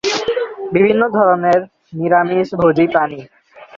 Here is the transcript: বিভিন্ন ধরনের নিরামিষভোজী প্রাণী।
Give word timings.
বিভিন্ন 0.71 1.01
ধরনের 1.17 1.59
নিরামিষভোজী 1.93 2.85
প্রাণী। 2.87 3.19